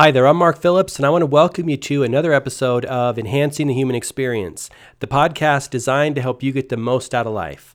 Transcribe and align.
Hi 0.00 0.12
there, 0.12 0.28
I'm 0.28 0.36
Mark 0.36 0.60
Phillips, 0.60 0.96
and 0.96 1.04
I 1.04 1.10
want 1.10 1.22
to 1.22 1.26
welcome 1.26 1.68
you 1.68 1.76
to 1.76 2.04
another 2.04 2.32
episode 2.32 2.84
of 2.84 3.18
Enhancing 3.18 3.66
the 3.66 3.74
Human 3.74 3.96
Experience, 3.96 4.70
the 5.00 5.08
podcast 5.08 5.70
designed 5.70 6.14
to 6.14 6.22
help 6.22 6.40
you 6.40 6.52
get 6.52 6.68
the 6.68 6.76
most 6.76 7.16
out 7.16 7.26
of 7.26 7.32
life. 7.32 7.74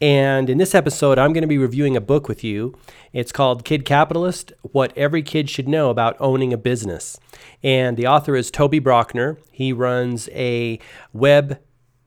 And 0.00 0.48
in 0.48 0.58
this 0.58 0.72
episode, 0.72 1.18
I'm 1.18 1.32
going 1.32 1.42
to 1.42 1.48
be 1.48 1.58
reviewing 1.58 1.96
a 1.96 2.00
book 2.00 2.28
with 2.28 2.44
you. 2.44 2.78
It's 3.12 3.32
called 3.32 3.64
Kid 3.64 3.84
Capitalist 3.84 4.52
What 4.62 4.96
Every 4.96 5.20
Kid 5.20 5.50
Should 5.50 5.66
Know 5.66 5.90
About 5.90 6.16
Owning 6.20 6.52
a 6.52 6.56
Business. 6.56 7.18
And 7.60 7.96
the 7.96 8.06
author 8.06 8.36
is 8.36 8.52
Toby 8.52 8.80
Brockner. 8.80 9.38
He 9.50 9.72
runs 9.72 10.28
a 10.28 10.78
web 11.12 11.58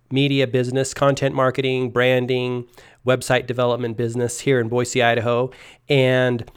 media 0.09 0.47
business, 0.47 0.93
content 0.93 1.35
marketing, 1.35 1.91
branding, 1.91 2.69
website 3.05 3.45
development 3.45 3.97
business 3.97 4.39
here 4.39 4.61
in 4.61 4.69
Boise, 4.69 5.03
Idaho. 5.03 5.51
And 5.89 6.49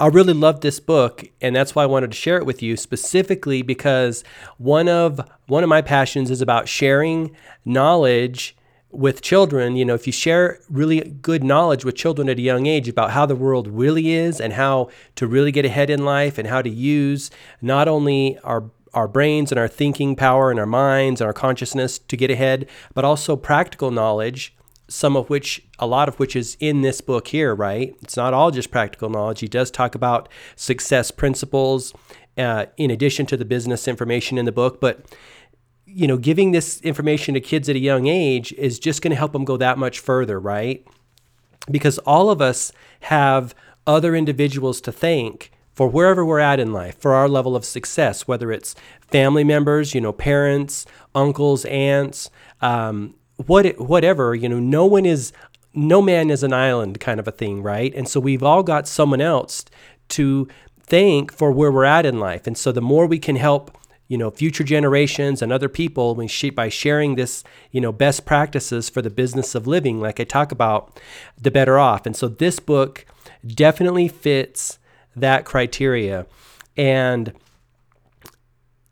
I 0.00 0.06
really 0.06 0.32
loved 0.32 0.62
this 0.62 0.78
book, 0.78 1.24
and 1.40 1.56
that's 1.56 1.74
why 1.74 1.82
I 1.82 1.86
wanted 1.86 2.12
to 2.12 2.16
share 2.16 2.36
it 2.36 2.46
with 2.46 2.62
you 2.62 2.76
specifically 2.76 3.62
because 3.62 4.22
one 4.56 4.88
of 4.88 5.20
one 5.48 5.64
of 5.64 5.68
my 5.68 5.82
passions 5.82 6.30
is 6.30 6.40
about 6.40 6.68
sharing 6.68 7.34
knowledge 7.64 8.56
with 8.92 9.22
children. 9.22 9.74
You 9.74 9.84
know, 9.84 9.94
if 9.94 10.06
you 10.06 10.12
share 10.12 10.60
really 10.70 11.00
good 11.00 11.42
knowledge 11.42 11.84
with 11.84 11.96
children 11.96 12.28
at 12.28 12.38
a 12.38 12.42
young 12.42 12.66
age 12.66 12.88
about 12.88 13.10
how 13.10 13.26
the 13.26 13.34
world 13.34 13.66
really 13.66 14.12
is 14.12 14.40
and 14.40 14.52
how 14.52 14.88
to 15.16 15.26
really 15.26 15.50
get 15.50 15.64
ahead 15.64 15.90
in 15.90 16.04
life 16.04 16.38
and 16.38 16.46
how 16.46 16.62
to 16.62 16.70
use 16.70 17.32
not 17.60 17.88
only 17.88 18.38
our 18.44 18.70
our 18.94 19.08
brains 19.08 19.50
and 19.50 19.58
our 19.58 19.68
thinking 19.68 20.14
power 20.14 20.50
and 20.50 20.60
our 20.60 20.66
minds 20.66 21.20
and 21.20 21.26
our 21.26 21.32
consciousness 21.34 21.98
to 21.98 22.16
get 22.16 22.30
ahead, 22.30 22.68
but 22.94 23.04
also 23.04 23.34
practical 23.34 23.90
knowledge 23.90 24.54
some 24.88 25.16
of 25.16 25.28
which, 25.28 25.62
a 25.78 25.86
lot 25.86 26.08
of 26.08 26.18
which 26.18 26.34
is 26.34 26.56
in 26.60 26.80
this 26.80 27.00
book 27.00 27.28
here, 27.28 27.54
right? 27.54 27.94
It's 28.02 28.16
not 28.16 28.34
all 28.34 28.50
just 28.50 28.70
practical 28.70 29.10
knowledge. 29.10 29.40
He 29.40 29.48
does 29.48 29.70
talk 29.70 29.94
about 29.94 30.28
success 30.56 31.10
principles 31.10 31.92
uh, 32.38 32.66
in 32.76 32.90
addition 32.90 33.26
to 33.26 33.36
the 33.36 33.44
business 33.44 33.86
information 33.86 34.38
in 34.38 34.46
the 34.46 34.52
book. 34.52 34.80
But, 34.80 35.04
you 35.84 36.06
know, 36.06 36.16
giving 36.16 36.52
this 36.52 36.80
information 36.80 37.34
to 37.34 37.40
kids 37.40 37.68
at 37.68 37.76
a 37.76 37.80
young 37.80 38.06
age 38.06 38.52
is 38.54 38.78
just 38.78 39.02
going 39.02 39.10
to 39.10 39.16
help 39.16 39.32
them 39.32 39.44
go 39.44 39.56
that 39.58 39.76
much 39.76 40.00
further, 40.00 40.40
right? 40.40 40.86
Because 41.70 41.98
all 41.98 42.30
of 42.30 42.40
us 42.40 42.72
have 43.00 43.54
other 43.86 44.16
individuals 44.16 44.80
to 44.82 44.92
thank 44.92 45.52
for 45.74 45.86
wherever 45.86 46.24
we're 46.24 46.40
at 46.40 46.58
in 46.58 46.72
life, 46.72 46.98
for 46.98 47.14
our 47.14 47.28
level 47.28 47.54
of 47.54 47.64
success, 47.64 48.26
whether 48.26 48.50
it's 48.50 48.74
family 49.12 49.44
members, 49.44 49.94
you 49.94 50.00
know, 50.00 50.12
parents, 50.12 50.86
uncles, 51.14 51.64
aunts, 51.66 52.30
um, 52.60 53.14
what 53.46 53.78
whatever 53.78 54.34
you 54.34 54.48
know 54.48 54.60
no 54.60 54.84
one 54.84 55.06
is 55.06 55.32
no 55.74 56.02
man 56.02 56.30
is 56.30 56.42
an 56.42 56.52
island 56.52 57.00
kind 57.00 57.20
of 57.20 57.28
a 57.28 57.32
thing 57.32 57.62
right? 57.62 57.94
And 57.94 58.08
so 58.08 58.20
we've 58.20 58.42
all 58.42 58.62
got 58.62 58.88
someone 58.88 59.20
else 59.20 59.64
to 60.10 60.48
thank 60.80 61.32
for 61.32 61.52
where 61.52 61.70
we're 61.70 61.84
at 61.84 62.06
in 62.06 62.18
life. 62.18 62.46
And 62.46 62.56
so 62.56 62.72
the 62.72 62.80
more 62.80 63.06
we 63.06 63.18
can 63.18 63.36
help 63.36 63.76
you 64.08 64.16
know 64.16 64.30
future 64.30 64.64
generations 64.64 65.42
and 65.42 65.52
other 65.52 65.68
people 65.68 66.14
by 66.54 66.68
sharing 66.70 67.14
this 67.14 67.44
you 67.70 67.80
know 67.80 67.92
best 67.92 68.24
practices 68.24 68.88
for 68.88 69.02
the 69.02 69.10
business 69.10 69.54
of 69.54 69.66
living 69.66 70.00
like 70.00 70.18
i 70.18 70.24
talk 70.24 70.50
about 70.50 70.98
the 71.40 71.50
better 71.50 71.78
off. 71.78 72.06
And 72.06 72.16
so 72.16 72.26
this 72.28 72.58
book 72.58 73.04
definitely 73.46 74.08
fits 74.08 74.78
that 75.14 75.44
criteria. 75.44 76.26
And 76.76 77.32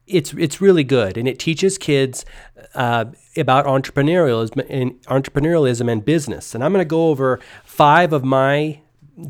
it's 0.07 0.33
it's 0.35 0.61
really 0.61 0.85
good 0.85 1.17
and 1.17 1.27
it 1.27 1.39
teaches 1.39 1.79
kids 1.79 2.25
uh, 2.75 3.07
about 3.37 3.67
entrepreneurialism 3.67 4.65
and 4.69 5.03
entrepreneurialism 5.05 5.91
and 5.91 6.05
business. 6.05 6.55
And 6.55 6.63
I'm 6.63 6.73
going 6.73 6.85
to 6.85 6.89
go 6.89 7.09
over 7.09 7.41
five 7.65 8.13
of 8.13 8.25
my 8.25 8.81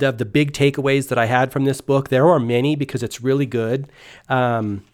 of 0.01 0.19
the 0.19 0.25
big 0.25 0.53
takeaways 0.53 1.09
that 1.09 1.19
I 1.19 1.27
had 1.27 1.53
from 1.53 1.65
this 1.65 1.81
book. 1.81 2.09
There 2.09 2.29
are 2.29 2.41
many 2.41 2.77
because 2.77 3.03
it's 3.03 3.21
really 3.21 3.47
good. 3.47 3.91
Um, 4.29 4.85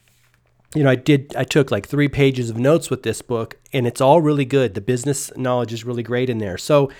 you 0.74 0.82
know, 0.82 0.90
I 0.90 0.94
did 0.94 1.34
I 1.36 1.44
took 1.44 1.70
like 1.70 1.86
three 1.86 2.08
pages 2.08 2.48
of 2.48 2.56
notes 2.56 2.88
with 2.88 3.02
this 3.02 3.20
book, 3.20 3.58
and 3.72 3.86
it's 3.86 4.00
all 4.00 4.20
really 4.20 4.44
good. 4.44 4.74
The 4.74 4.80
business 4.80 5.30
knowledge 5.36 5.72
is 5.72 5.84
really 5.84 6.02
great 6.02 6.30
in 6.30 6.38
there. 6.38 6.56
So 6.56 6.90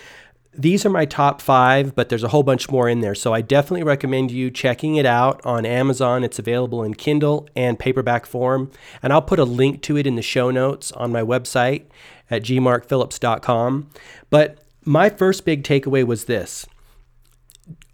these 0.55 0.85
are 0.85 0.89
my 0.89 1.05
top 1.05 1.41
five, 1.41 1.95
but 1.95 2.09
there's 2.09 2.23
a 2.23 2.27
whole 2.27 2.43
bunch 2.43 2.69
more 2.69 2.87
in 2.87 3.01
there. 3.01 3.15
So 3.15 3.33
I 3.33 3.41
definitely 3.41 3.83
recommend 3.83 4.31
you 4.31 4.51
checking 4.51 4.95
it 4.95 5.05
out 5.05 5.43
on 5.45 5.65
Amazon. 5.65 6.23
It's 6.23 6.39
available 6.39 6.83
in 6.83 6.93
Kindle 6.93 7.47
and 7.55 7.79
paperback 7.79 8.25
form. 8.25 8.71
And 9.01 9.11
I'll 9.11 9.21
put 9.21 9.39
a 9.39 9.45
link 9.45 9.81
to 9.83 9.97
it 9.97 10.05
in 10.05 10.15
the 10.15 10.21
show 10.21 10.51
notes 10.51 10.91
on 10.91 11.11
my 11.11 11.21
website 11.21 11.85
at 12.29 12.43
gmarkphillips.com. 12.43 13.89
But 14.29 14.59
my 14.85 15.09
first 15.09 15.45
big 15.45 15.63
takeaway 15.63 16.05
was 16.05 16.25
this 16.25 16.67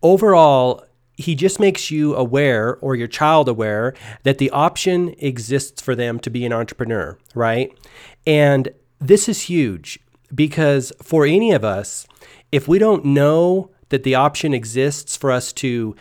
overall, 0.02 0.86
he 1.18 1.36
just 1.36 1.60
makes 1.60 1.92
you 1.92 2.16
aware 2.16 2.78
or 2.78 2.96
your 2.96 3.08
child 3.08 3.50
aware 3.50 3.94
that 4.24 4.38
the 4.38 4.50
option 4.52 5.14
exists 5.20 5.82
for 5.82 5.96
them 5.96 6.20
to 6.20 6.30
be 6.30 6.46
an 6.46 6.54
entrepreneur, 6.54 7.18
right? 7.36 7.78
And 8.26 8.70
this 9.00 9.28
is 9.30 9.44
huge 9.44 10.00
because 10.34 10.92
for 11.02 11.26
any 11.26 11.52
of 11.52 11.64
us, 11.64 12.08
if 12.52 12.68
we 12.68 12.80
don't 12.80 13.06
know 13.06 13.72
that 13.90 14.04
the 14.04 14.16
option 14.16 14.54
exists 14.54 15.18
for 15.18 15.32
us 15.32 15.52
to 15.54 15.96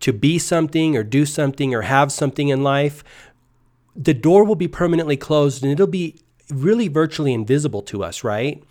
to 0.00 0.12
be 0.12 0.38
something 0.38 0.96
or 0.96 1.02
do 1.02 1.24
something 1.24 1.74
or 1.74 1.82
have 1.82 2.12
something 2.12 2.48
in 2.48 2.62
life, 2.62 3.02
the 3.96 4.12
door 4.12 4.44
will 4.44 4.56
be 4.56 4.68
permanently 4.68 5.16
closed 5.16 5.62
and 5.62 5.72
it'll 5.72 5.86
be 5.86 6.20
really 6.50 6.88
virtually 6.88 7.32
invisible 7.32 7.80
to 7.82 8.02
us, 8.04 8.22
right? 8.22 8.62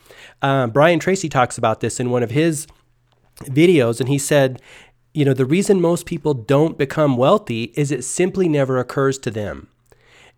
Um, 0.42 0.70
Brian 0.72 1.00
Tracy 1.00 1.30
talks 1.30 1.58
about 1.58 1.80
this 1.80 2.00
in 2.00 2.12
one 2.12 2.24
of 2.24 2.32
his 2.32 2.68
videos, 3.42 4.00
and 4.00 4.10
he 4.10 4.18
said, 4.18 4.62
you 5.14 5.26
know, 5.26 5.34
the 5.34 5.46
reason 5.46 5.82
most 5.82 6.06
people 6.06 6.34
don't 6.34 6.78
become 6.78 7.18
wealthy 7.18 7.74
is 7.76 7.92
it 7.92 8.04
simply 8.04 8.48
never 8.48 8.78
occurs 8.78 9.18
to 9.20 9.32
them. 9.32 9.70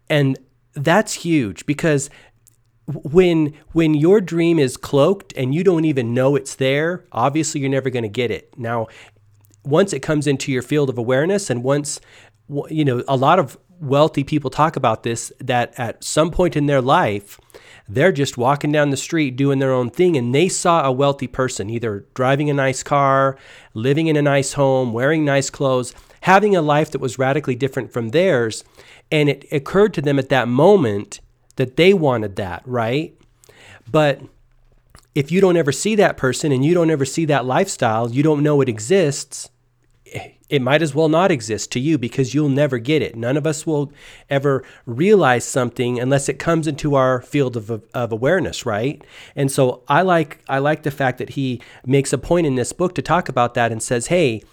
And 0.09 0.37
that's 0.73 1.13
huge 1.13 1.65
because 1.65 2.09
when 2.87 3.53
when 3.71 3.93
your 3.93 4.21
dream 4.21 4.59
is 4.59 4.77
cloaked 4.77 5.33
and 5.35 5.55
you 5.55 5.63
don't 5.63 5.85
even 5.85 6.13
know 6.13 6.35
it's 6.35 6.55
there 6.55 7.03
obviously 7.11 7.61
you're 7.61 7.69
never 7.69 7.89
going 7.89 8.03
to 8.03 8.09
get 8.09 8.31
it. 8.31 8.53
Now 8.57 8.87
once 9.63 9.93
it 9.93 10.01
comes 10.01 10.27
into 10.27 10.51
your 10.51 10.61
field 10.61 10.89
of 10.89 10.97
awareness 10.97 11.49
and 11.49 11.63
once 11.63 11.99
you 12.69 12.85
know 12.85 13.03
a 13.07 13.15
lot 13.15 13.39
of 13.39 13.57
wealthy 13.79 14.23
people 14.23 14.49
talk 14.49 14.75
about 14.75 15.03
this 15.03 15.33
that 15.39 15.73
at 15.77 16.03
some 16.03 16.31
point 16.31 16.55
in 16.55 16.65
their 16.65 16.81
life 16.81 17.39
they're 17.89 18.11
just 18.11 18.37
walking 18.37 18.71
down 18.71 18.89
the 18.89 18.97
street 18.97 19.35
doing 19.35 19.59
their 19.59 19.73
own 19.73 19.89
thing 19.89 20.15
and 20.15 20.33
they 20.33 20.47
saw 20.47 20.85
a 20.85 20.91
wealthy 20.91 21.27
person 21.27 21.69
either 21.69 22.05
driving 22.13 22.49
a 22.49 22.53
nice 22.53 22.83
car 22.83 23.37
living 23.73 24.07
in 24.07 24.15
a 24.15 24.21
nice 24.21 24.53
home 24.53 24.93
wearing 24.93 25.25
nice 25.25 25.49
clothes 25.49 25.93
having 26.25 26.55
a 26.55 26.61
life 26.61 26.89
that 26.89 26.99
was 26.99 27.19
radically 27.19 27.53
different 27.53 27.93
from 27.93 28.09
theirs. 28.09 28.63
And 29.11 29.29
it 29.29 29.45
occurred 29.51 29.93
to 29.93 30.01
them 30.01 30.17
at 30.17 30.29
that 30.29 30.47
moment 30.47 31.19
that 31.55 31.77
they 31.77 31.93
wanted 31.93 32.35
that, 32.35 32.61
right? 32.65 33.17
But 33.89 34.21
if 35.13 35.31
you 35.31 35.39
don't 35.41 35.57
ever 35.57 35.71
see 35.71 35.95
that 35.95 36.17
person 36.17 36.51
and 36.51 36.65
you 36.65 36.73
don't 36.73 36.89
ever 36.89 37.05
see 37.05 37.25
that 37.25 37.45
lifestyle, 37.45 38.09
you 38.09 38.23
don't 38.23 38.43
know 38.43 38.61
it 38.61 38.69
exists, 38.69 39.49
it 40.49 40.61
might 40.61 40.81
as 40.81 40.93
well 40.93 41.09
not 41.09 41.31
exist 41.31 41.71
to 41.71 41.79
you 41.79 41.97
because 41.97 42.33
you'll 42.33 42.49
never 42.49 42.77
get 42.77 43.01
it. 43.01 43.15
None 43.15 43.37
of 43.37 43.47
us 43.47 43.65
will 43.65 43.91
ever 44.29 44.63
realize 44.85 45.43
something 45.43 45.99
unless 45.99 46.29
it 46.29 46.37
comes 46.37 46.67
into 46.67 46.95
our 46.95 47.21
field 47.21 47.57
of, 47.57 47.83
of 47.93 48.11
awareness, 48.11 48.65
right? 48.65 49.03
And 49.35 49.51
so 49.51 49.81
I 49.87 50.03
like 50.03 50.39
I 50.47 50.59
like 50.59 50.83
the 50.83 50.91
fact 50.91 51.17
that 51.17 51.29
he 51.31 51.61
makes 51.85 52.13
a 52.13 52.17
point 52.17 52.45
in 52.45 52.55
this 52.55 52.73
book 52.73 52.93
to 52.95 53.01
talk 53.01 53.27
about 53.27 53.55
that 53.55 53.71
and 53.71 53.81
says, 53.81 54.07
"Hey, 54.07 54.43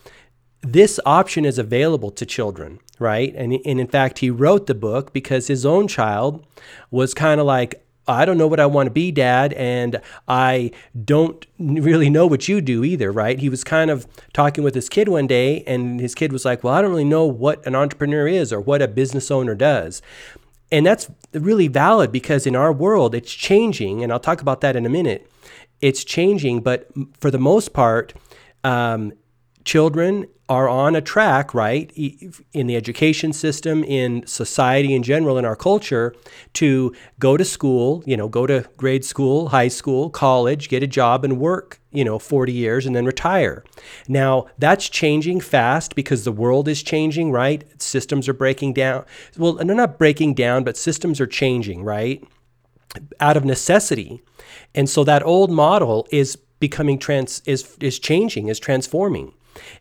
this 0.63 0.99
option 1.05 1.45
is 1.45 1.59
available 1.59 2.11
to 2.13 2.25
children, 2.25 2.79
right? 2.99 3.35
And, 3.35 3.53
and 3.65 3.81
in 3.81 3.89
fact, 3.89 4.21
he 4.21 4.31
wrote 4.31 4.67
the 4.67 4.75
book 4.75 5.13
because 5.13 5.49
his 5.49 5.67
own 5.67 5.89
child 5.89 6.45
was 6.91 7.15
kind 7.15 7.41
of 7.41 7.47
like, 7.47 7.85
I 8.07 8.25
don't 8.25 8.39
know 8.39 8.49
what 8.49 8.61
I 8.61 8.67
want 8.67 8.89
to 8.89 8.91
be, 8.91 9.13
Dad, 9.13 9.53
and 9.53 10.01
I 10.27 10.73
don't 11.05 11.47
really 11.59 12.11
know 12.11 12.27
what 12.27 12.49
you 12.49 12.61
do 12.61 12.85
either, 12.85 13.13
right? 13.13 13.39
He 13.39 13.49
was 13.49 13.63
kind 13.63 13.91
of 13.91 14.07
talking 14.33 14.65
with 14.65 14.75
his 14.75 14.89
kid 14.89 15.09
one 15.09 15.27
day, 15.27 15.63
and 15.67 16.01
his 16.01 16.15
kid 16.15 16.33
was 16.33 16.45
like, 16.45 16.65
Well, 16.65 16.75
I 16.75 16.83
don't 16.83 16.91
really 16.91 17.05
know 17.05 17.27
what 17.27 17.65
an 17.65 17.77
entrepreneur 17.77 18.27
is 18.27 18.53
or 18.53 18.61
what 18.61 18.83
a 18.83 18.89
business 18.89 19.31
owner 19.31 19.55
does. 19.55 20.03
And 20.73 20.85
that's 20.85 21.11
really 21.33 21.69
valid 21.69 22.11
because 22.11 22.47
in 22.47 22.57
our 22.57 22.73
world, 22.73 23.15
it's 23.15 23.33
changing, 23.33 24.03
and 24.03 24.13
I'll 24.13 24.19
talk 24.19 24.41
about 24.41 24.63
that 24.63 24.75
in 24.75 24.85
a 24.85 24.89
minute. 24.89 25.31
It's 25.81 26.03
changing, 26.03 26.61
but 26.61 26.89
for 27.21 27.31
the 27.31 27.39
most 27.39 27.73
part, 27.73 28.15
um, 28.65 29.13
children 29.65 30.27
are 30.49 30.69
on 30.69 30.95
a 30.95 31.01
track, 31.01 31.55
right, 31.55 31.91
in 32.53 32.67
the 32.67 32.77
education 32.77 33.33
system, 33.33 33.83
in 33.85 34.27
society 34.27 34.95
in 34.95 35.03
general, 35.03 35.39
in 35.39 35.45
our 35.45 35.57
culture, 35.57 36.15
to 36.53 36.95
go 37.19 37.37
to 37.39 37.45
school, 37.45 38.03
you 38.05 38.17
know, 38.17 38.29
go 38.29 38.47
to 38.47 38.69
grade 38.77 39.05
school, 39.05 39.49
high 39.49 39.69
school, 39.69 40.11
college, 40.11 40.69
get 40.69 40.83
a 40.83 40.87
job 40.87 41.25
and 41.25 41.39
work, 41.39 41.81
you 41.91 42.05
know, 42.05 42.19
40 42.19 42.53
years 42.53 42.85
and 42.85 42.95
then 42.95 43.07
retire. 43.07 43.65
Now, 44.09 44.47
that's 44.59 44.91
changing 44.91 45.41
fast 45.41 45.95
because 45.95 46.25
the 46.25 46.33
world 46.33 46.69
is 46.69 46.83
changing, 46.83 47.33
right? 47.33 47.65
Systems 47.81 48.29
are 48.29 48.35
breaking 48.35 48.75
down. 48.75 49.07
Well, 49.39 49.55
they're 49.55 49.75
not 49.75 49.99
breaking 49.99 50.35
down, 50.35 50.65
but 50.65 50.77
systems 50.77 51.19
are 51.19 51.27
changing, 51.27 51.83
right? 51.83 52.23
Out 53.21 53.39
of 53.39 53.45
necessity. 53.47 54.23
And 54.75 54.91
so 54.91 55.03
that 55.05 55.25
old 55.25 55.51
model 55.51 56.07
is 56.11 56.37
becoming 56.63 56.99
trans 56.99 57.43
is 57.47 57.77
is 57.81 57.99
changing, 57.99 58.49
is 58.49 58.61
transforming. 58.61 59.33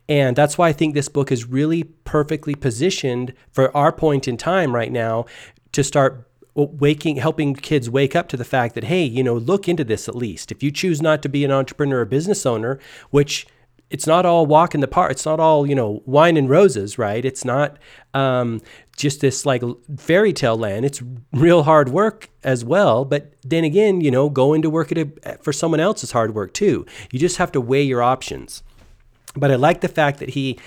And 0.09 0.35
that's 0.35 0.57
why 0.57 0.69
I 0.69 0.73
think 0.73 0.94
this 0.94 1.09
book 1.09 1.31
is 1.31 1.45
really 1.45 1.83
perfectly 1.83 2.56
positioned 2.56 3.33
for 3.51 3.75
our 3.75 3.91
point 3.91 4.27
in 4.27 4.38
time 4.38 4.75
right 4.75 4.91
now 4.91 5.25
to 5.71 5.83
start 5.83 6.27
waking 6.53 7.15
helping 7.15 7.53
kids 7.53 7.89
wake 7.89 8.15
up 8.15 8.27
to 8.27 8.35
the 8.38 8.44
fact 8.44 8.75
that 8.75 8.85
hey 8.85 9.03
you 9.03 9.23
know 9.23 9.35
look 9.35 9.69
into 9.69 9.83
this 9.83 10.07
at 10.09 10.15
least. 10.15 10.51
If 10.51 10.62
you 10.62 10.71
choose 10.71 11.01
not 11.01 11.21
to 11.23 11.29
be 11.29 11.45
an 11.45 11.51
entrepreneur 11.51 12.01
or 12.01 12.06
business 12.06 12.45
owner 12.45 12.79
which 13.09 13.47
it's 13.89 14.07
not 14.07 14.25
all 14.25 14.45
walk 14.45 14.73
in 14.73 14.81
the 14.81 14.88
park 14.88 15.12
it's 15.12 15.25
not 15.25 15.39
all 15.39 15.65
you 15.65 15.75
know 15.75 16.01
wine 16.06 16.35
and 16.35 16.50
roses 16.50 16.97
right? 16.97 17.24
It's 17.24 17.45
not 17.45 17.77
um, 18.13 18.62
just 18.97 19.21
this 19.21 19.45
like 19.45 19.63
fairy 19.97 20.33
tale 20.33 20.57
land. 20.57 20.83
It's 20.83 21.01
real 21.31 21.63
hard 21.63 21.88
work 21.89 22.29
as 22.44 22.65
well. 22.65 23.06
But 23.06 23.33
then 23.44 23.63
again 23.63 24.01
you 24.01 24.12
know 24.12 24.29
going 24.29 24.62
to 24.63 24.69
work 24.69 24.91
at 24.91 24.97
a, 24.97 25.38
for 25.41 25.53
someone 25.53 25.79
else 25.79 26.03
is 26.03 26.12
hard 26.12 26.35
work 26.35 26.53
too. 26.53 26.85
You 27.12 27.19
just 27.19 27.38
have 27.38 27.53
to 27.53 27.62
weigh 27.62 27.83
your 27.83 28.03
options 28.03 28.62
but 29.35 29.51
i 29.51 29.55
like 29.55 29.81
the 29.81 29.87
fact 29.87 30.19
that 30.19 30.29
he 30.31 30.57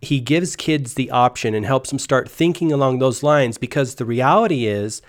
he 0.00 0.20
gives 0.20 0.56
kids 0.56 0.94
the 0.94 1.10
option 1.10 1.54
and 1.54 1.64
helps 1.64 1.90
them 1.90 1.98
start 1.98 2.30
thinking 2.30 2.70
along 2.70 2.98
those 2.98 3.22
lines 3.22 3.58
because 3.58 3.94
the 3.94 4.04
reality 4.04 4.66
is 4.66 5.02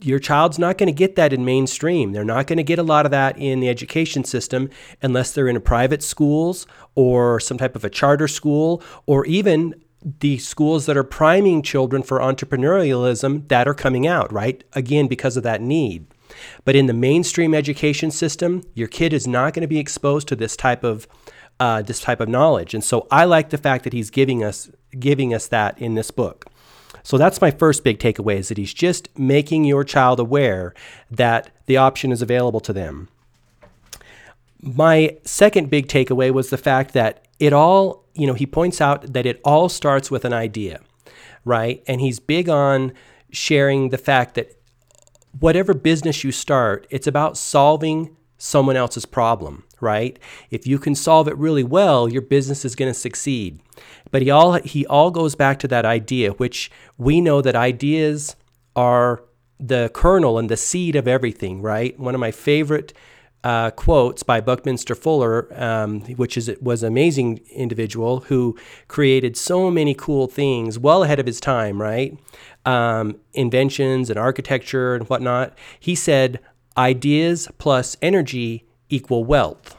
your 0.00 0.18
child's 0.18 0.58
not 0.58 0.78
going 0.78 0.86
to 0.86 0.92
get 0.92 1.16
that 1.16 1.32
in 1.32 1.44
mainstream. 1.44 2.12
They're 2.12 2.24
not 2.24 2.46
going 2.46 2.58
to 2.58 2.62
get 2.62 2.78
a 2.78 2.84
lot 2.84 3.04
of 3.04 3.10
that 3.10 3.36
in 3.36 3.60
the 3.60 3.68
education 3.68 4.24
system 4.24 4.70
unless 5.02 5.32
they're 5.32 5.48
in 5.48 5.56
a 5.56 5.60
private 5.60 6.02
schools 6.02 6.66
or 6.94 7.40
some 7.40 7.58
type 7.58 7.74
of 7.74 7.84
a 7.84 7.90
charter 7.90 8.28
school 8.28 8.82
or 9.06 9.26
even 9.26 9.74
the 10.20 10.38
schools 10.38 10.86
that 10.86 10.96
are 10.96 11.04
priming 11.04 11.62
children 11.62 12.04
for 12.04 12.20
entrepreneurialism 12.20 13.48
that 13.48 13.66
are 13.66 13.74
coming 13.74 14.06
out, 14.06 14.32
right? 14.32 14.62
Again, 14.74 15.08
because 15.08 15.36
of 15.36 15.42
that 15.42 15.60
need. 15.60 16.06
But 16.64 16.76
in 16.76 16.86
the 16.86 16.92
mainstream 16.92 17.52
education 17.52 18.12
system, 18.12 18.62
your 18.74 18.86
kid 18.86 19.12
is 19.12 19.26
not 19.26 19.54
going 19.54 19.62
to 19.62 19.68
be 19.68 19.80
exposed 19.80 20.28
to 20.28 20.36
this 20.36 20.56
type 20.56 20.84
of 20.84 21.08
uh, 21.60 21.82
this 21.82 22.00
type 22.00 22.20
of 22.20 22.28
knowledge. 22.28 22.74
And 22.74 22.84
so 22.84 23.06
I 23.10 23.24
like 23.24 23.50
the 23.50 23.58
fact 23.58 23.84
that 23.84 23.92
he's 23.92 24.10
giving 24.10 24.44
us 24.44 24.70
giving 24.98 25.34
us 25.34 25.48
that 25.48 25.78
in 25.78 25.94
this 25.94 26.10
book. 26.10 26.46
So 27.02 27.18
that's 27.18 27.40
my 27.40 27.50
first 27.50 27.84
big 27.84 27.98
takeaway 27.98 28.36
is 28.36 28.48
that 28.48 28.58
he's 28.58 28.74
just 28.74 29.16
making 29.18 29.64
your 29.64 29.84
child 29.84 30.20
aware 30.20 30.74
that 31.10 31.50
the 31.66 31.76
option 31.76 32.12
is 32.12 32.22
available 32.22 32.60
to 32.60 32.72
them. 32.72 33.08
My 34.60 35.16
second 35.24 35.70
big 35.70 35.88
takeaway 35.88 36.30
was 36.30 36.50
the 36.50 36.56
fact 36.56 36.92
that 36.94 37.26
it 37.38 37.52
all, 37.52 38.04
you 38.14 38.26
know, 38.26 38.34
he 38.34 38.46
points 38.46 38.80
out 38.80 39.12
that 39.12 39.26
it 39.26 39.40
all 39.44 39.68
starts 39.68 40.10
with 40.10 40.24
an 40.24 40.32
idea, 40.32 40.80
right? 41.44 41.82
And 41.86 42.00
he's 42.00 42.18
big 42.18 42.48
on 42.48 42.92
sharing 43.30 43.90
the 43.90 43.98
fact 43.98 44.34
that 44.34 44.58
whatever 45.38 45.74
business 45.74 46.24
you 46.24 46.32
start, 46.32 46.86
it's 46.90 47.06
about 47.06 47.36
solving 47.36 48.16
someone 48.38 48.76
else's 48.76 49.04
problem, 49.04 49.64
right? 49.80 50.18
If 50.50 50.66
you 50.66 50.78
can 50.78 50.94
solve 50.94 51.28
it 51.28 51.36
really 51.36 51.64
well, 51.64 52.08
your 52.08 52.22
business 52.22 52.64
is 52.64 52.76
going 52.76 52.90
to 52.90 52.98
succeed. 52.98 53.60
But 54.10 54.22
he 54.22 54.30
all 54.30 54.54
he 54.54 54.86
all 54.86 55.10
goes 55.10 55.34
back 55.34 55.58
to 55.60 55.68
that 55.68 55.84
idea, 55.84 56.30
which 56.32 56.70
we 56.96 57.20
know 57.20 57.42
that 57.42 57.56
ideas 57.56 58.36
are 58.74 59.24
the 59.60 59.90
kernel 59.92 60.38
and 60.38 60.48
the 60.48 60.56
seed 60.56 60.94
of 60.96 61.08
everything, 61.08 61.60
right? 61.60 61.98
One 61.98 62.14
of 62.14 62.20
my 62.20 62.30
favorite 62.30 62.92
uh, 63.44 63.70
quotes 63.70 64.22
by 64.22 64.40
Buckminster 64.40 64.94
Fuller, 64.94 65.48
um, 65.60 66.00
which 66.16 66.36
is 66.36 66.50
was 66.60 66.82
an 66.82 66.88
amazing 66.88 67.40
individual 67.52 68.20
who 68.20 68.56
created 68.88 69.36
so 69.36 69.70
many 69.70 69.94
cool 69.94 70.26
things 70.26 70.78
well 70.78 71.04
ahead 71.04 71.20
of 71.20 71.26
his 71.26 71.40
time, 71.40 71.80
right? 71.80 72.18
Um, 72.64 73.16
inventions 73.34 74.10
and 74.10 74.18
architecture 74.18 74.94
and 74.94 75.08
whatnot. 75.08 75.56
He 75.78 75.94
said, 75.94 76.40
ideas 76.78 77.48
plus 77.58 77.96
energy 78.00 78.64
equal 78.88 79.24
wealth. 79.24 79.76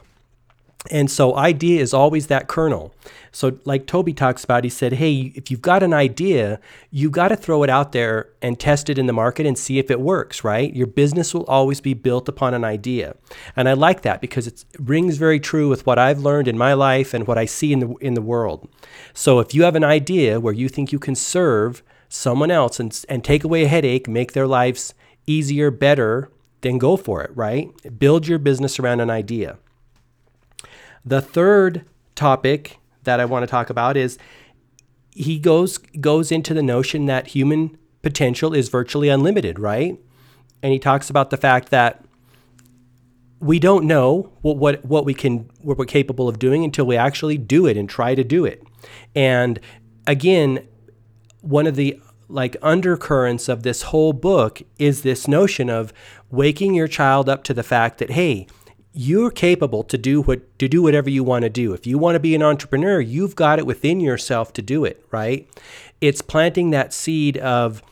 And 0.90 1.10
so, 1.10 1.36
idea 1.36 1.82
is 1.82 1.92
always 1.92 2.28
that 2.28 2.48
kernel. 2.48 2.94
So, 3.32 3.58
like 3.66 3.86
Toby 3.86 4.14
talks 4.14 4.44
about, 4.44 4.64
he 4.64 4.70
said, 4.70 4.94
Hey, 4.94 5.30
if 5.34 5.50
you've 5.50 5.60
got 5.60 5.82
an 5.82 5.92
idea, 5.92 6.58
you've 6.90 7.12
got 7.12 7.28
to 7.28 7.36
throw 7.36 7.62
it 7.62 7.68
out 7.68 7.92
there 7.92 8.30
and 8.40 8.58
test 8.58 8.88
it 8.88 8.98
in 8.98 9.04
the 9.04 9.12
market 9.12 9.44
and 9.44 9.58
see 9.58 9.78
if 9.78 9.90
it 9.90 10.00
works, 10.00 10.42
right? 10.42 10.74
Your 10.74 10.86
business 10.86 11.34
will 11.34 11.44
always 11.44 11.82
be 11.82 11.92
built 11.92 12.30
upon 12.30 12.54
an 12.54 12.64
idea. 12.64 13.14
And 13.56 13.68
I 13.68 13.74
like 13.74 14.00
that 14.02 14.22
because 14.22 14.46
it 14.46 14.64
rings 14.78 15.18
very 15.18 15.38
true 15.38 15.68
with 15.68 15.84
what 15.84 15.98
I've 15.98 16.20
learned 16.20 16.48
in 16.48 16.56
my 16.56 16.72
life 16.72 17.12
and 17.12 17.26
what 17.26 17.36
I 17.36 17.44
see 17.44 17.74
in 17.74 17.80
the, 17.80 17.94
in 18.00 18.14
the 18.14 18.22
world. 18.22 18.66
So, 19.12 19.38
if 19.38 19.52
you 19.54 19.64
have 19.64 19.76
an 19.76 19.84
idea 19.84 20.40
where 20.40 20.54
you 20.54 20.70
think 20.70 20.92
you 20.92 20.98
can 20.98 21.14
serve 21.14 21.82
someone 22.08 22.50
else 22.50 22.80
and, 22.80 23.04
and 23.06 23.22
take 23.22 23.44
away 23.44 23.64
a 23.64 23.68
headache, 23.68 24.08
make 24.08 24.32
their 24.32 24.46
lives 24.46 24.94
easier, 25.26 25.70
better, 25.70 26.30
then 26.62 26.78
go 26.78 26.96
for 26.96 27.22
it, 27.22 27.30
right? 27.34 27.70
Build 27.98 28.26
your 28.26 28.38
business 28.38 28.78
around 28.78 29.00
an 29.00 29.10
idea. 29.10 29.58
The 31.04 31.20
third 31.20 31.84
topic 32.14 32.78
that 33.04 33.20
I 33.20 33.24
want 33.24 33.42
to 33.42 33.46
talk 33.46 33.70
about 33.70 33.96
is 33.96 34.18
he 35.12 35.38
goes 35.38 35.78
goes 35.78 36.30
into 36.30 36.54
the 36.54 36.62
notion 36.62 37.06
that 37.06 37.28
human 37.28 37.78
potential 38.02 38.54
is 38.54 38.68
virtually 38.68 39.08
unlimited, 39.08 39.58
right? 39.58 39.98
And 40.62 40.72
he 40.72 40.78
talks 40.78 41.08
about 41.10 41.30
the 41.30 41.36
fact 41.36 41.70
that 41.70 42.04
we 43.40 43.58
don't 43.58 43.86
know 43.86 44.30
what, 44.42 44.58
what, 44.58 44.84
what 44.84 45.04
we 45.04 45.14
can 45.14 45.48
what 45.62 45.78
we're 45.78 45.86
capable 45.86 46.28
of 46.28 46.38
doing 46.38 46.62
until 46.62 46.84
we 46.84 46.96
actually 46.96 47.38
do 47.38 47.66
it 47.66 47.76
and 47.76 47.88
try 47.88 48.14
to 48.14 48.22
do 48.22 48.44
it. 48.44 48.62
And 49.14 49.58
again, 50.06 50.66
one 51.40 51.66
of 51.66 51.76
the 51.76 52.00
like 52.28 52.56
undercurrents 52.62 53.48
of 53.48 53.62
this 53.62 53.82
whole 53.82 54.12
book 54.12 54.62
is 54.78 55.02
this 55.02 55.26
notion 55.26 55.68
of 55.68 55.92
waking 56.30 56.74
your 56.74 56.88
child 56.88 57.28
up 57.28 57.44
to 57.44 57.54
the 57.54 57.62
fact 57.62 57.98
that 57.98 58.10
hey 58.10 58.46
you're 58.92 59.30
capable 59.30 59.84
to 59.84 59.96
do 59.96 60.20
what 60.20 60.58
to 60.58 60.68
do 60.68 60.82
whatever 60.82 61.08
you 61.08 61.22
want 61.22 61.44
to 61.44 61.48
do. 61.48 61.72
If 61.72 61.86
you 61.86 61.96
want 61.96 62.16
to 62.16 62.20
be 62.20 62.34
an 62.34 62.42
entrepreneur 62.42 63.00
you've 63.00 63.36
got 63.36 63.58
it 63.58 63.66
within 63.66 64.00
yourself 64.00 64.52
to 64.54 64.62
do 64.62 64.84
it 64.84 65.04
right? 65.10 65.48
It's 66.00 66.22
planting 66.22 66.70
that 66.70 66.92
seed 66.92 67.36
of 67.38 67.82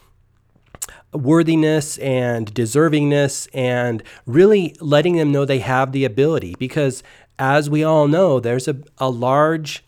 worthiness 1.12 1.99
and 1.99 2.52
deservingness 2.55 3.49
and 3.55 4.02
really 4.26 4.76
letting 4.81 5.17
them 5.17 5.32
know 5.32 5.44
they 5.44 5.61
have 5.61 5.93
the 5.93 6.05
ability 6.05 6.55
because 6.58 7.02
as 7.38 7.70
we 7.70 7.82
all 7.82 8.08
know 8.08 8.40
there's 8.40 8.69
a, 8.69 8.76
a 8.99 9.08
large 9.08 9.85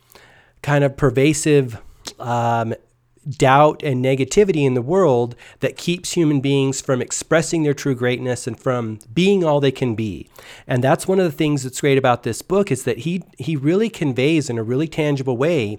kind 0.62 0.84
of 0.84 0.96
pervasive 0.96 1.80
um, 2.18 2.74
doubt 3.28 3.82
and 3.82 4.04
negativity 4.04 4.66
in 4.66 4.74
the 4.74 4.82
world 4.82 5.36
that 5.60 5.76
keeps 5.76 6.12
human 6.12 6.40
beings 6.40 6.80
from 6.80 7.02
expressing 7.02 7.62
their 7.62 7.74
true 7.74 7.94
greatness 7.94 8.46
and 8.46 8.58
from 8.58 8.98
being 9.12 9.44
all 9.44 9.60
they 9.60 9.70
can 9.70 9.94
be. 9.94 10.28
And 10.66 10.82
that's 10.82 11.06
one 11.06 11.18
of 11.18 11.24
the 11.24 11.36
things 11.36 11.62
that's 11.62 11.80
great 11.80 11.98
about 11.98 12.22
this 12.22 12.42
book 12.42 12.70
is 12.70 12.84
that 12.84 12.98
he 12.98 13.22
he 13.38 13.56
really 13.56 13.90
conveys 13.90 14.48
in 14.48 14.58
a 14.58 14.62
really 14.62 14.88
tangible 14.88 15.36
way 15.36 15.78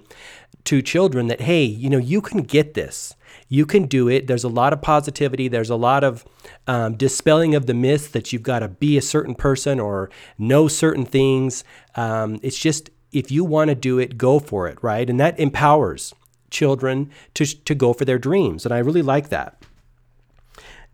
to 0.65 0.81
children 0.81 1.27
that 1.27 1.41
hey, 1.41 1.63
you 1.63 1.89
know, 1.89 1.97
you 1.97 2.21
can 2.21 2.43
get 2.43 2.73
this. 2.73 3.15
You 3.47 3.65
can 3.65 3.85
do 3.85 4.07
it. 4.07 4.27
There's 4.27 4.43
a 4.43 4.49
lot 4.49 4.71
of 4.71 4.81
positivity. 4.81 5.47
There's 5.47 5.69
a 5.69 5.75
lot 5.75 6.03
of 6.03 6.25
um, 6.67 6.95
dispelling 6.95 7.55
of 7.55 7.65
the 7.65 7.73
myth 7.73 8.11
that 8.13 8.31
you've 8.31 8.43
got 8.43 8.59
to 8.59 8.67
be 8.67 8.97
a 8.97 9.01
certain 9.01 9.35
person 9.35 9.79
or 9.79 10.09
know 10.37 10.67
certain 10.67 11.05
things. 11.05 11.63
Um, 11.95 12.39
it's 12.43 12.57
just 12.57 12.89
if 13.11 13.29
you 13.31 13.43
want 13.43 13.69
to 13.69 13.75
do 13.75 13.99
it, 13.99 14.17
go 14.17 14.39
for 14.39 14.67
it, 14.67 14.81
right? 14.81 15.09
And 15.09 15.19
that 15.19 15.37
empowers 15.39 16.13
children 16.51 17.09
to, 17.33 17.45
to 17.45 17.73
go 17.73 17.93
for 17.93 18.05
their 18.05 18.19
dreams. 18.19 18.65
And 18.65 18.73
I 18.73 18.79
really 18.79 19.01
like 19.01 19.29
that. 19.29 19.63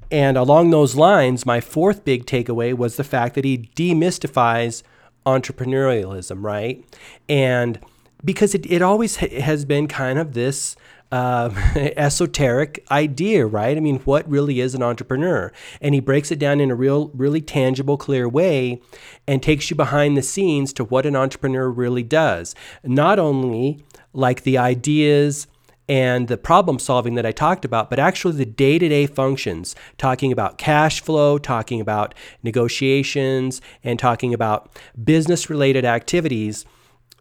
And 0.09 0.37
along 0.37 0.69
those 0.69 0.95
lines, 0.95 1.45
my 1.45 1.59
fourth 1.59 2.05
big 2.05 2.25
takeaway 2.25 2.73
was 2.73 2.95
the 2.95 3.03
fact 3.03 3.35
that 3.35 3.43
he 3.43 3.69
demystifies 3.75 4.83
entrepreneurialism, 5.25 6.43
right? 6.43 6.83
And 7.27 7.79
because 8.23 8.55
it, 8.55 8.65
it 8.71 8.81
always 8.81 9.17
ha- 9.17 9.41
has 9.41 9.65
been 9.65 9.87
kind 9.87 10.17
of 10.17 10.33
this 10.33 10.77
uh, 11.11 11.49
esoteric 11.75 12.85
idea, 12.89 13.45
right? 13.45 13.75
I 13.75 13.79
mean, 13.79 13.99
what 13.99 14.29
really 14.29 14.59
is 14.59 14.75
an 14.75 14.83
entrepreneur? 14.83 15.51
And 15.81 15.93
he 15.93 16.01
breaks 16.01 16.31
it 16.31 16.39
down 16.39 16.59
in 16.59 16.71
a 16.71 16.75
real, 16.75 17.09
really 17.13 17.41
tangible, 17.41 17.97
clear 17.97 18.27
way 18.27 18.81
and 19.27 19.43
takes 19.43 19.69
you 19.69 19.75
behind 19.75 20.17
the 20.17 20.21
scenes 20.21 20.73
to 20.73 20.85
what 20.85 21.05
an 21.05 21.15
entrepreneur 21.15 21.69
really 21.69 22.03
does. 22.03 22.55
Not 22.83 23.19
only 23.19 23.83
like 24.13 24.43
the 24.43 24.57
ideas 24.57 25.47
and 25.89 26.27
the 26.27 26.37
problem 26.37 26.79
solving 26.79 27.15
that 27.15 27.25
I 27.25 27.31
talked 27.31 27.63
about, 27.63 27.89
but 27.89 27.99
actually 27.99 28.35
the 28.35 28.45
day 28.45 28.77
to 28.77 28.89
day 28.89 29.07
functions, 29.07 29.75
talking 29.97 30.31
about 30.31 30.57
cash 30.57 31.01
flow, 31.01 31.37
talking 31.37 31.79
about 31.79 32.13
negotiations, 32.43 33.61
and 33.83 33.97
talking 33.97 34.33
about 34.33 34.77
business 35.01 35.49
related 35.49 35.85
activities 35.85 36.65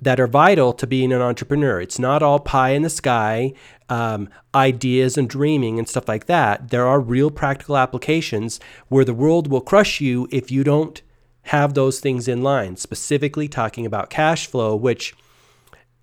that 0.00 0.20
are 0.20 0.26
vital 0.26 0.72
to 0.74 0.86
being 0.86 1.12
an 1.12 1.22
entrepreneur. 1.22 1.80
It's 1.80 1.98
not 1.98 2.22
all 2.22 2.38
pie 2.38 2.70
in 2.70 2.82
the 2.82 2.90
sky, 2.90 3.54
um, 3.88 4.28
ideas 4.54 5.16
and 5.16 5.28
dreaming 5.28 5.78
and 5.78 5.88
stuff 5.88 6.08
like 6.08 6.26
that. 6.26 6.70
There 6.70 6.86
are 6.86 7.00
real 7.00 7.30
practical 7.30 7.76
applications 7.76 8.60
where 8.88 9.04
the 9.04 9.14
world 9.14 9.48
will 9.48 9.60
crush 9.60 10.00
you 10.00 10.28
if 10.30 10.50
you 10.50 10.64
don't 10.64 11.00
have 11.44 11.74
those 11.74 12.00
things 12.00 12.26
in 12.26 12.42
line, 12.42 12.76
specifically 12.76 13.48
talking 13.48 13.86
about 13.86 14.10
cash 14.10 14.48
flow, 14.48 14.74
which 14.74 15.14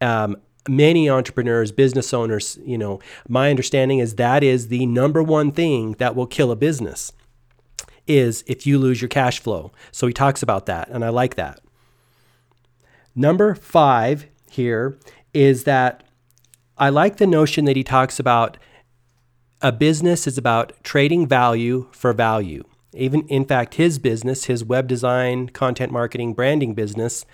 um, 0.02 0.38
many 0.68 1.10
entrepreneurs, 1.10 1.72
business 1.72 2.14
owners, 2.14 2.58
you 2.66 2.78
know, 2.78 3.00
my 3.28 3.50
understanding 3.50 4.00
is 4.00 4.16
that 4.16 4.44
is 4.44 4.68
the 4.68 4.86
number 4.86 5.22
one 5.22 5.52
thing 5.52 5.94
that 5.94 6.16
will 6.16 6.28
kill 6.28 6.52
a 6.52 6.56
business 6.56 7.12
is 8.08 8.44
if 8.48 8.68
you 8.68 8.78
lose 8.78 9.02
your 9.02 9.10
cash 9.10 9.40
flow. 9.40 9.72
So 9.92 10.08
he 10.08 10.14
talks 10.14 10.44
about 10.44 10.66
that, 10.66 10.90
and 10.90 11.04
I 11.04 11.10
like 11.10 11.36
that. 11.36 11.62
Number 13.16 13.56
five, 13.56 14.28
here 14.50 14.98
is 15.34 15.64
that 15.66 16.04
I 16.78 16.90
like 16.90 17.18
the 17.18 17.28
notion 17.28 17.66
that 17.66 17.76
he 17.76 17.84
talks 17.84 18.20
about 18.20 18.58
a 19.62 19.72
business 19.72 20.28
is 20.28 20.38
about 20.38 20.74
trading 20.84 21.28
value 21.28 21.88
for 21.92 22.12
value. 22.12 22.64
Even 22.94 23.28
in 23.28 23.46
fact, 23.46 23.76
his 23.76 23.98
business, 23.98 24.46
his 24.46 24.64
web 24.64 24.88
design, 24.88 25.50
content 25.50 25.92
marketing, 25.92 26.34
branding 26.34 26.74
business, 26.74 27.26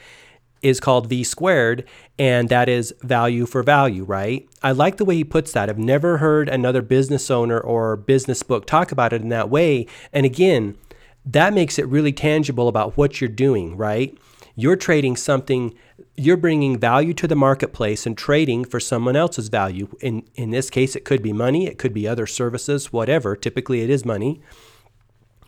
is 0.62 0.80
called 0.80 1.08
V 1.08 1.24
squared, 1.24 1.88
and 2.18 2.50
that 2.50 2.68
is 2.68 2.94
value 3.02 3.46
for 3.46 3.64
value, 3.64 4.04
right? 4.04 4.48
I 4.62 4.72
like 4.72 4.98
the 4.98 5.06
way 5.06 5.16
he 5.16 5.24
puts 5.24 5.52
that. 5.54 5.70
I've 5.70 5.78
never 5.78 6.18
heard 6.18 6.50
another 6.50 6.82
business 6.82 7.32
owner 7.32 7.60
or 7.60 7.96
business 7.96 8.44
book 8.44 8.66
talk 8.66 8.92
about 8.92 9.14
it 9.14 9.22
in 9.22 9.30
that 9.30 9.50
way. 9.50 9.88
And 10.12 10.26
again, 10.26 10.78
that 11.26 11.54
makes 11.54 11.80
it 11.80 11.88
really 11.88 12.14
tangible 12.14 12.68
about 12.68 12.98
what 12.98 13.22
you're 13.22 13.30
doing, 13.30 13.78
right? 13.78 14.18
You're 14.56 14.76
trading 14.76 15.16
something, 15.16 15.74
you're 16.18 16.36
bringing 16.36 16.78
value 16.78 17.14
to 17.14 17.28
the 17.28 17.36
marketplace 17.36 18.06
and 18.06 18.18
trading 18.18 18.66
for 18.66 18.80
someone 18.80 19.16
else's 19.16 19.48
value. 19.48 19.88
In, 20.02 20.24
in 20.36 20.52
this 20.52 20.70
case, 20.70 20.96
it 20.96 21.06
could 21.06 21.22
be 21.22 21.32
money, 21.32 21.68
it 21.68 21.78
could 21.78 21.94
be 21.94 22.08
other 22.08 22.28
services, 22.28 22.92
whatever. 22.92 23.36
Typically, 23.36 23.82
it 23.82 23.90
is 23.90 24.04
money, 24.04 24.42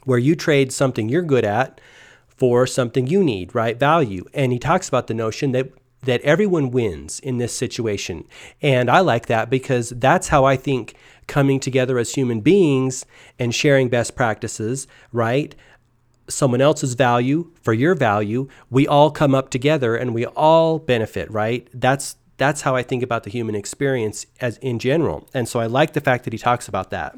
where 0.05 0.19
you 0.19 0.35
trade 0.35 0.71
something 0.71 1.09
you're 1.09 1.21
good 1.21 1.43
at 1.43 1.81
for 2.41 2.65
something 2.65 3.05
you 3.05 3.23
need, 3.23 3.53
right? 3.53 3.79
Value. 3.79 4.25
And 4.33 4.51
he 4.51 4.57
talks 4.57 4.89
about 4.89 5.05
the 5.05 5.13
notion 5.13 5.51
that 5.51 5.69
that 6.01 6.19
everyone 6.21 6.71
wins 6.71 7.19
in 7.19 7.37
this 7.37 7.55
situation. 7.55 8.27
And 8.63 8.89
I 8.89 9.01
like 9.01 9.27
that 9.27 9.51
because 9.51 9.91
that's 9.91 10.29
how 10.29 10.43
I 10.45 10.55
think 10.55 10.95
coming 11.27 11.59
together 11.59 11.99
as 11.99 12.15
human 12.15 12.41
beings 12.41 13.05
and 13.37 13.53
sharing 13.53 13.89
best 13.89 14.15
practices, 14.15 14.87
right? 15.13 15.53
Someone 16.27 16.61
else's 16.61 16.95
value 16.95 17.51
for 17.61 17.73
your 17.73 17.93
value, 17.93 18.47
we 18.71 18.87
all 18.87 19.11
come 19.11 19.35
up 19.35 19.51
together 19.51 19.95
and 19.95 20.15
we 20.15 20.25
all 20.25 20.79
benefit, 20.79 21.29
right? 21.29 21.67
That's 21.75 22.15
that's 22.37 22.61
how 22.61 22.75
I 22.75 22.81
think 22.81 23.03
about 23.03 23.21
the 23.21 23.29
human 23.29 23.53
experience 23.53 24.25
as 24.39 24.57
in 24.57 24.79
general. 24.79 25.29
And 25.31 25.47
so 25.47 25.59
I 25.59 25.67
like 25.67 25.93
the 25.93 26.01
fact 26.01 26.23
that 26.23 26.33
he 26.33 26.39
talks 26.39 26.67
about 26.67 26.89
that. 26.89 27.15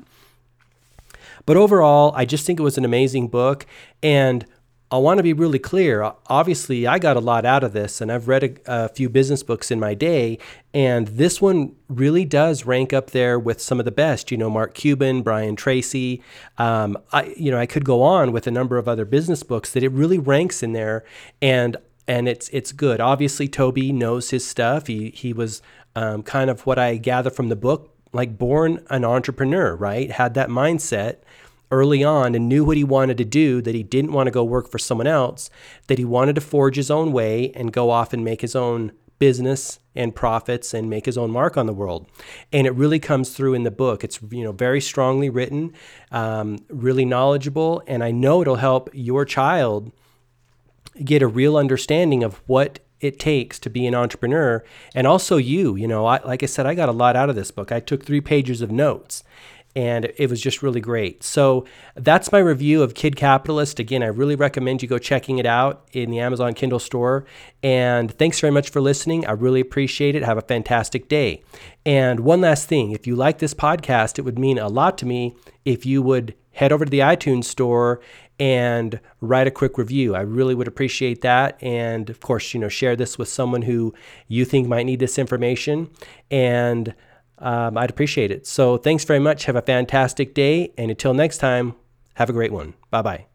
But 1.45 1.55
overall, 1.55 2.11
I 2.13 2.25
just 2.25 2.45
think 2.45 2.59
it 2.59 2.63
was 2.63 2.77
an 2.77 2.83
amazing 2.83 3.29
book 3.29 3.65
and 4.01 4.45
I 4.93 4.97
want 4.97 5.17
to 5.17 5.23
be 5.23 5.33
really 5.33 5.57
clear. 5.57 6.13
Obviously, 6.27 6.85
I 6.85 7.00
got 7.00 7.17
a 7.17 7.19
lot 7.19 7.45
out 7.45 7.63
of 7.63 7.73
this, 7.73 8.00
and 8.00 8.12
I've 8.12 8.27
read 8.27 8.43
a, 8.43 8.83
a, 8.85 8.89
few 8.89 9.09
business 9.09 9.41
books 9.41 9.71
in 9.71 9.79
my 9.79 9.95
day, 9.95 10.38
and 10.71 11.07
this 11.07 11.41
one 11.41 11.75
really 11.89 12.25
does 12.25 12.67
rank 12.67 12.93
up 12.93 13.09
there 13.09 13.39
with 13.39 13.59
some 13.59 13.79
of 13.79 13.85
the 13.85 13.91
best. 13.91 14.29
You 14.29 14.38
know, 14.38 14.51
Mark 14.51 14.75
Cuban, 14.75 15.23
Brian 15.23 15.55
Tracy. 15.55 16.21
Um, 16.59 16.95
I, 17.12 17.33
you 17.35 17.50
know, 17.50 17.57
I 17.57 17.65
could 17.65 17.85
go 17.85 18.03
on 18.03 18.31
with 18.31 18.45
a 18.45 18.51
number 18.51 18.77
of 18.77 18.88
other 18.88 19.03
business 19.03 19.41
books 19.41 19.71
that 19.71 19.81
it 19.81 19.91
really 19.91 20.19
ranks 20.19 20.62
in 20.62 20.73
there, 20.73 21.03
and 21.41 21.75
and 22.07 22.27
it's 22.27 22.47
it's 22.50 22.71
good. 22.71 23.01
Obviously, 23.01 23.47
Toby 23.47 23.91
knows 23.91 24.29
his 24.29 24.45
stuff. 24.45 24.85
He 24.85 25.09
he 25.09 25.33
was 25.33 25.63
um, 25.95 26.21
kind 26.21 26.51
of 26.51 26.67
what 26.67 26.77
I 26.77 26.97
gather 26.97 27.31
from 27.31 27.50
the 27.50 27.55
book, 27.55 27.97
like 28.12 28.38
born 28.38 28.85
an 28.91 29.05
entrepreneur, 29.05 29.75
right? 29.75 30.12
Had 30.12 30.35
that 30.35 30.50
mindset 30.50 31.15
early 31.73 32.03
on 32.03 32.35
and 32.35 32.47
knew 32.47 32.63
what 32.63 32.77
he 32.77 32.83
wanted 32.83 33.17
to 33.17 33.25
do, 33.25 33.61
that 33.61 33.75
he 33.75 33.83
didn't 33.83 34.13
want 34.13 34.27
to 34.27 34.31
go 34.31 34.43
work 34.43 34.69
for 34.69 34.79
someone 34.79 35.07
else, 35.07 35.49
that 35.87 35.97
he 35.97 36.05
wanted 36.05 36.35
to 36.35 36.41
forge 36.41 36.75
his 36.75 36.91
own 36.91 37.11
way 37.11 37.51
and 37.55 37.73
go 37.73 37.89
off 37.89 38.13
and 38.13 38.23
make 38.23 38.41
his 38.41 38.55
own 38.55 38.91
business 39.19 39.79
and 39.95 40.15
profits 40.15 40.73
and 40.73 40.89
make 40.89 41.05
his 41.05 41.17
own 41.17 41.31
mark 41.31 41.55
on 41.55 41.65
the 41.65 41.73
world. 41.73 42.07
And 42.51 42.67
it 42.67 42.71
really 42.71 42.99
comes 42.99 43.29
through 43.33 43.53
in 43.53 43.63
the 43.63 43.71
book. 43.71 44.03
It's 44.03 44.19
you 44.31 44.43
know 44.43 44.51
very 44.51 44.81
strongly 44.81 45.29
written, 45.29 45.73
um, 46.11 46.59
really 46.69 47.05
knowledgeable, 47.05 47.81
and 47.87 48.03
I 48.03 48.11
know 48.11 48.41
it'll 48.41 48.55
help 48.55 48.89
your 48.93 49.25
child 49.25 49.91
get 51.03 51.21
a 51.21 51.27
real 51.27 51.57
understanding 51.57 52.23
of 52.23 52.41
what 52.47 52.79
it 52.99 53.19
takes 53.19 53.59
to 53.59 53.69
be 53.69 53.85
an 53.85 53.95
entrepreneur 53.95 54.63
and 54.95 55.05
also 55.05 55.35
you 55.37 55.75
you 55.75 55.87
know 55.87 56.05
I, 56.05 56.23
like 56.23 56.41
i 56.41 56.45
said 56.45 56.65
i 56.65 56.73
got 56.73 56.87
a 56.87 56.93
lot 56.93 57.17
out 57.17 57.29
of 57.29 57.35
this 57.35 57.51
book 57.51 57.71
i 57.71 57.81
took 57.81 58.05
three 58.05 58.21
pages 58.21 58.61
of 58.61 58.71
notes 58.71 59.23
and 59.75 60.11
it 60.17 60.29
was 60.29 60.41
just 60.41 60.61
really 60.61 60.81
great. 60.81 61.23
So 61.23 61.65
that's 61.95 62.31
my 62.31 62.39
review 62.39 62.83
of 62.83 62.93
Kid 62.93 63.15
Capitalist. 63.15 63.79
Again, 63.79 64.03
I 64.03 64.07
really 64.07 64.35
recommend 64.35 64.81
you 64.81 64.87
go 64.87 64.99
checking 64.99 65.39
it 65.39 65.45
out 65.45 65.87
in 65.93 66.11
the 66.11 66.19
Amazon 66.19 66.53
Kindle 66.53 66.79
store. 66.79 67.25
And 67.63 68.11
thanks 68.11 68.39
very 68.39 68.51
much 68.51 68.69
for 68.69 68.81
listening. 68.81 69.25
I 69.25 69.31
really 69.31 69.61
appreciate 69.61 70.15
it. 70.15 70.23
Have 70.23 70.37
a 70.37 70.41
fantastic 70.41 71.09
day. 71.09 71.43
And 71.85 72.19
one 72.21 72.41
last 72.41 72.67
thing 72.67 72.91
if 72.91 73.07
you 73.07 73.15
like 73.15 73.39
this 73.39 73.53
podcast, 73.53 74.19
it 74.19 74.23
would 74.23 74.37
mean 74.37 74.59
a 74.59 74.67
lot 74.67 74.97
to 74.99 75.05
me 75.05 75.35
if 75.65 75.85
you 75.85 76.01
would 76.01 76.35
head 76.51 76.71
over 76.71 76.85
to 76.85 76.91
the 76.91 76.99
iTunes 76.99 77.45
store 77.45 77.99
and 78.39 78.99
write 79.21 79.47
a 79.47 79.51
quick 79.51 79.77
review. 79.77 80.15
I 80.15 80.21
really 80.21 80.55
would 80.55 80.67
appreciate 80.67 81.21
that. 81.21 81.61
And 81.61 82.09
of 82.09 82.19
course, 82.19 82.53
you 82.53 82.59
know, 82.59 82.69
share 82.69 82.95
this 82.95 83.17
with 83.17 83.27
someone 83.27 83.63
who 83.63 83.93
you 84.27 84.45
think 84.45 84.67
might 84.67 84.85
need 84.85 84.99
this 84.99 85.17
information. 85.17 85.89
And 86.29 86.93
um, 87.43 87.77
I'd 87.77 87.89
appreciate 87.89 88.31
it. 88.31 88.47
So 88.47 88.77
thanks 88.77 89.03
very 89.03 89.19
much. 89.19 89.45
Have 89.45 89.55
a 89.55 89.62
fantastic 89.62 90.33
day. 90.33 90.73
And 90.77 90.89
until 90.89 91.13
next 91.13 91.38
time, 91.38 91.75
have 92.15 92.29
a 92.29 92.33
great 92.33 92.51
one. 92.51 92.73
Bye 92.89 93.01
bye. 93.01 93.32